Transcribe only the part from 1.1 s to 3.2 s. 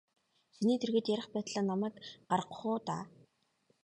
ярих байтлаа намайг гаргах уу даа.